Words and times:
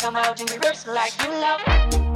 come 0.00 0.16
out 0.16 0.40
in 0.40 0.46
reverse 0.46 0.86
like 0.86 1.12
you 1.22 1.28
love. 1.28 2.09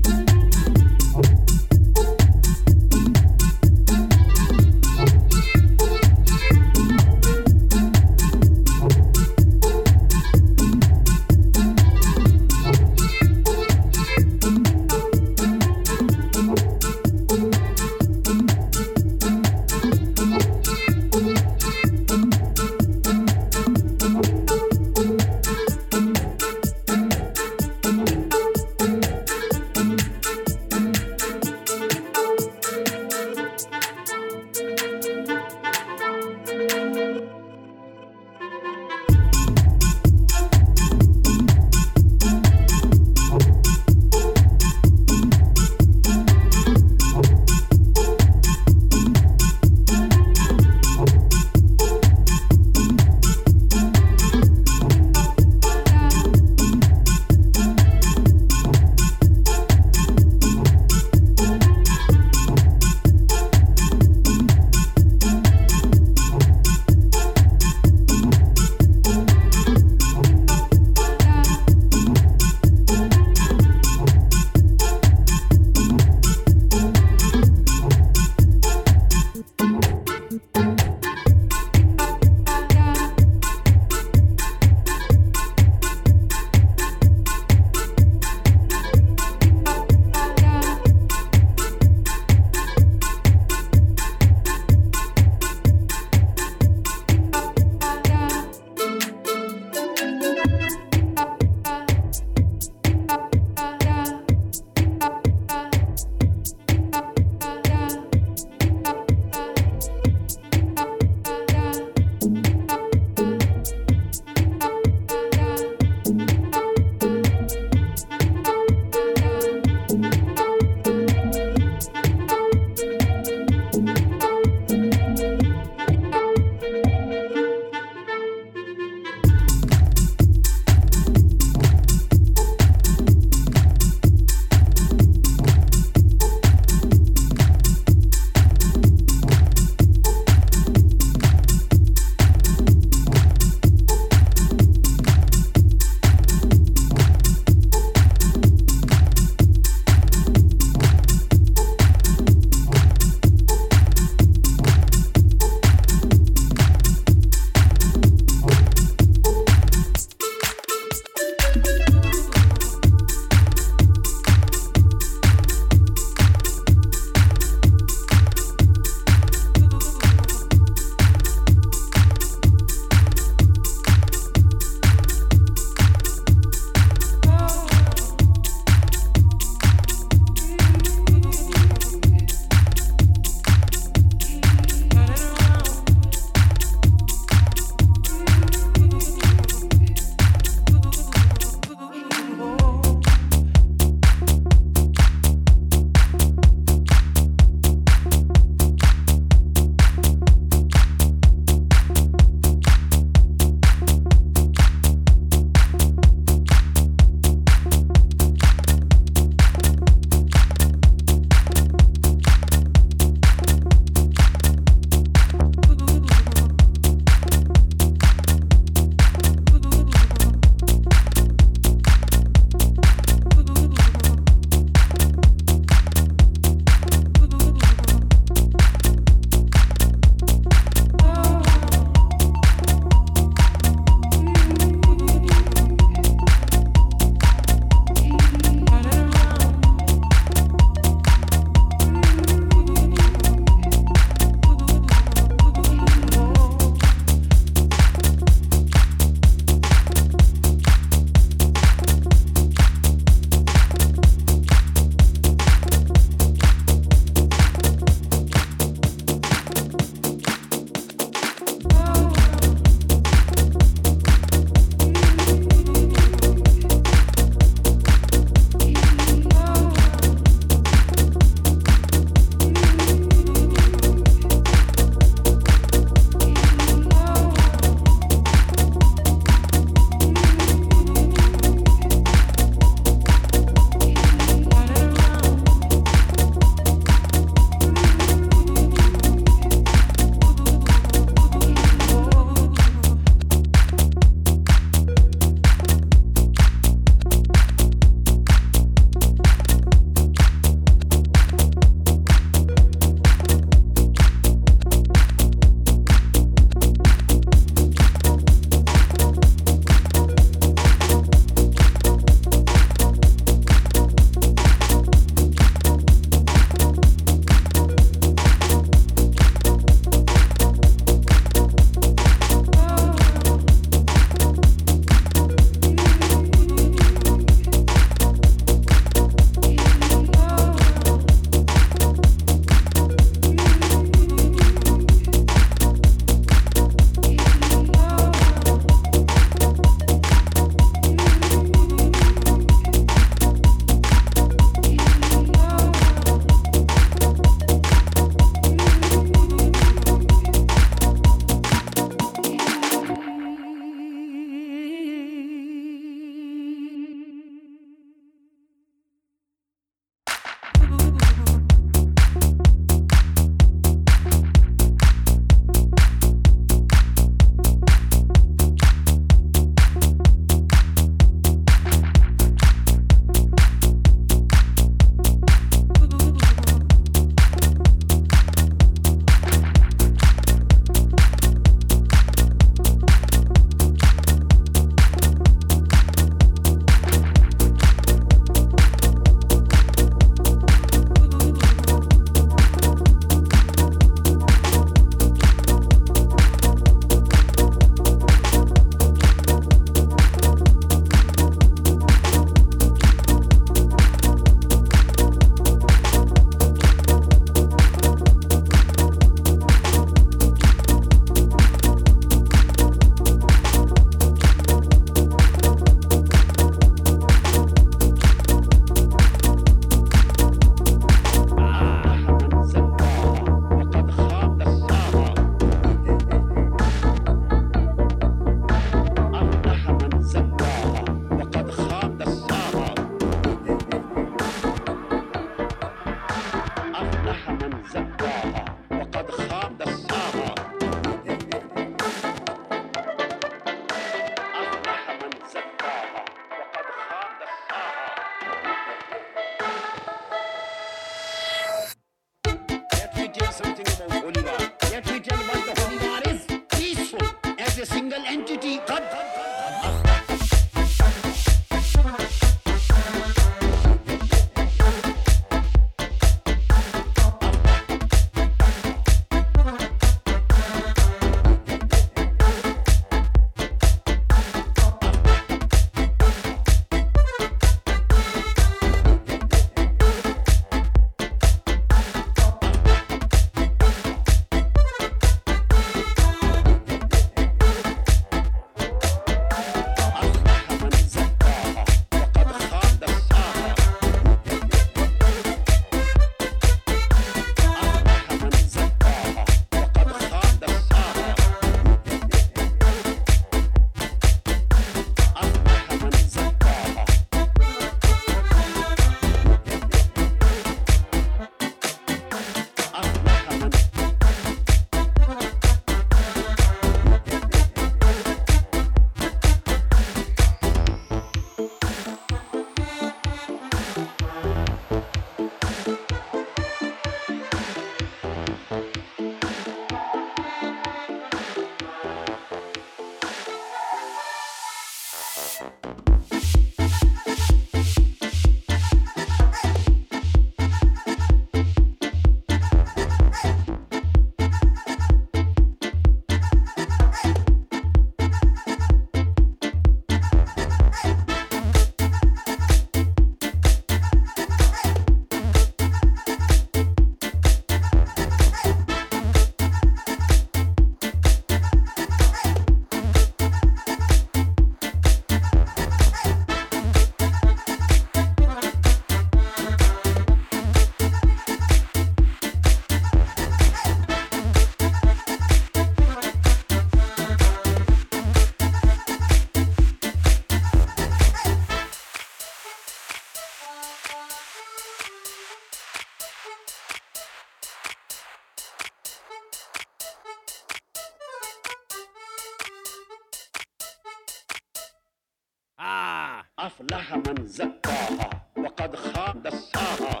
أفلح 596.46 596.94
من 596.94 597.26
زكاها 597.26 598.10
وقد 598.36 598.76
خاب 598.76 599.22
دساها 599.22 600.00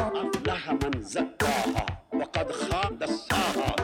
أفلح 0.00 0.70
من 0.70 1.02
زكاها 1.02 1.86
وقد 2.14 2.52
خاب 2.52 2.98
دساها 2.98 3.76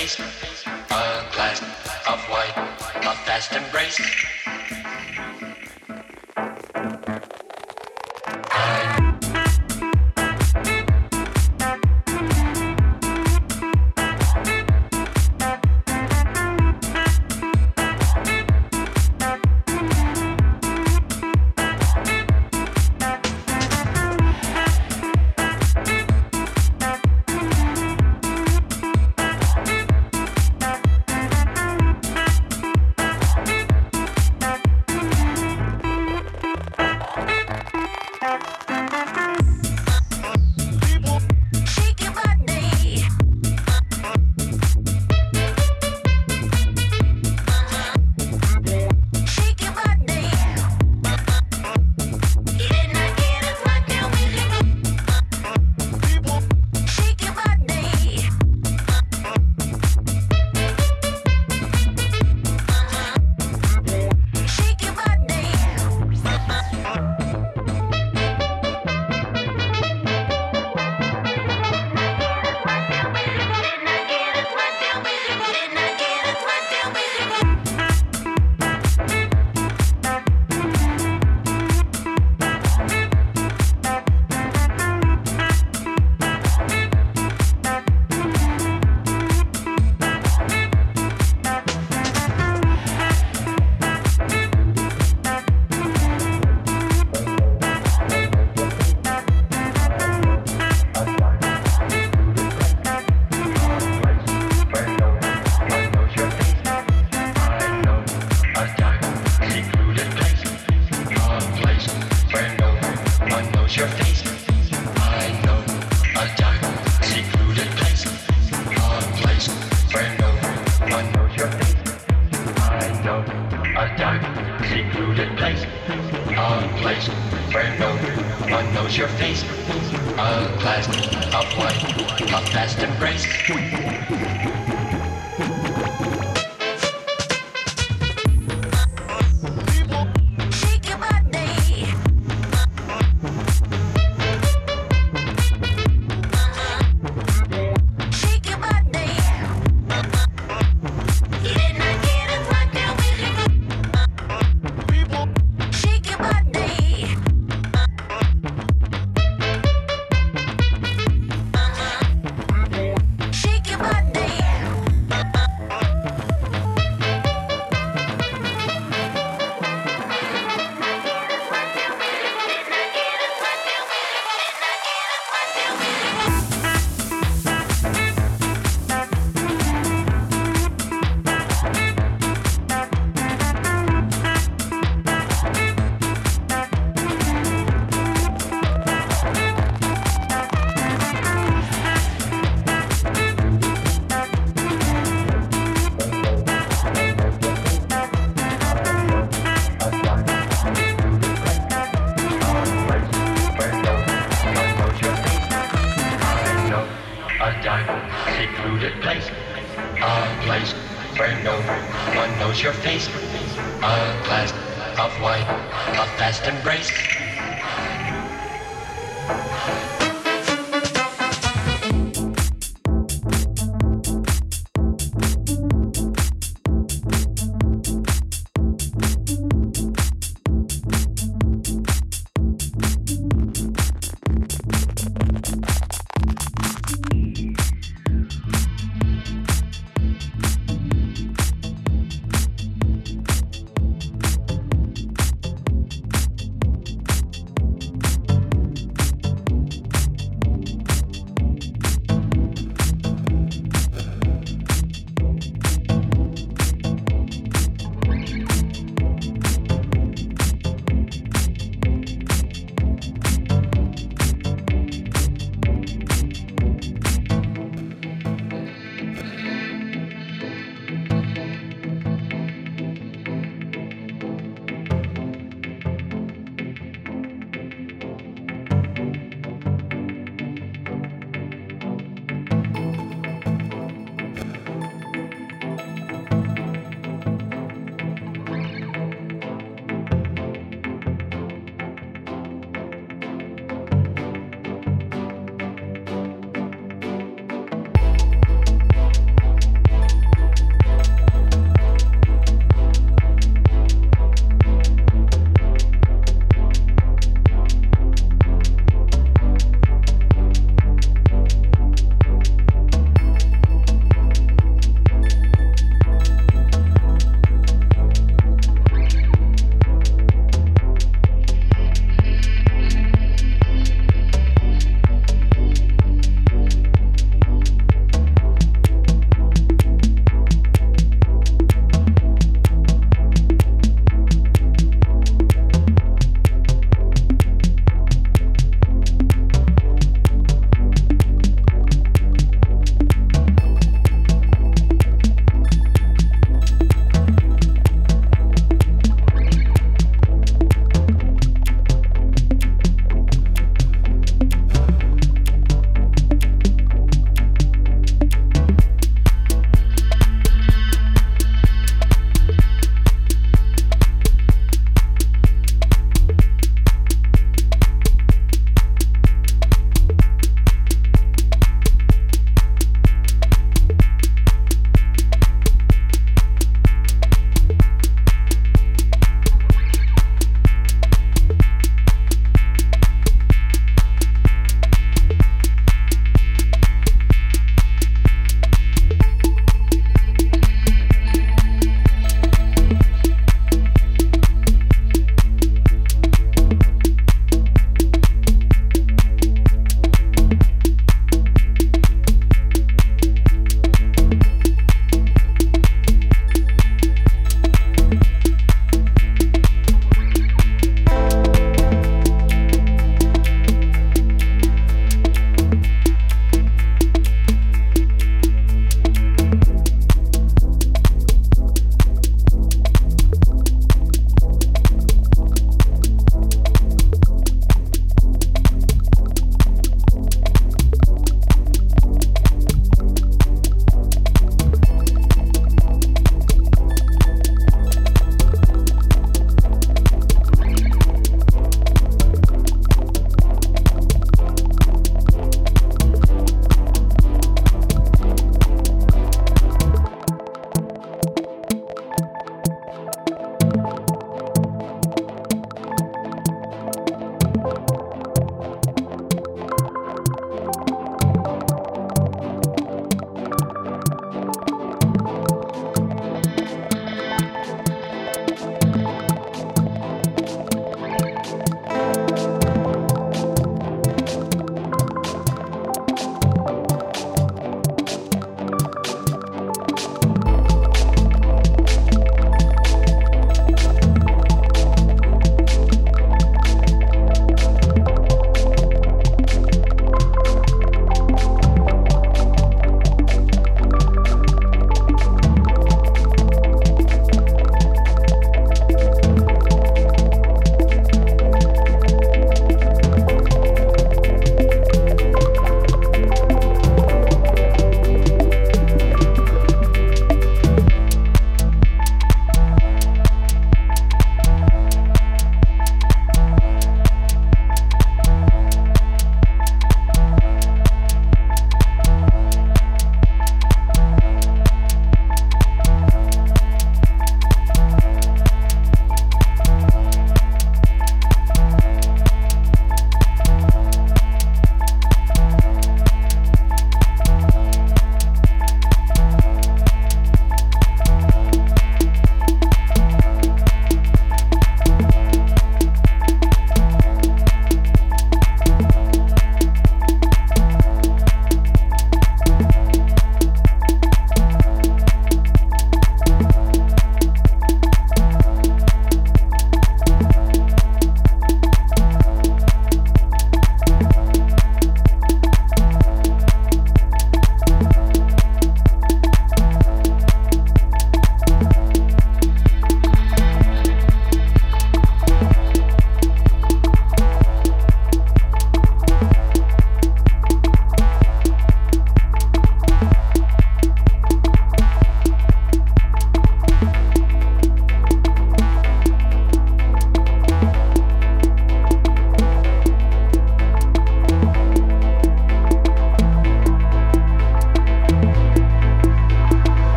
basement. 0.00 0.39